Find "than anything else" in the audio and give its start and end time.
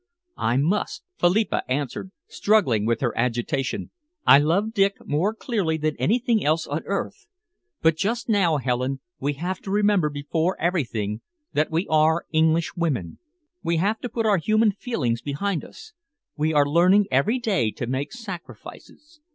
5.77-6.65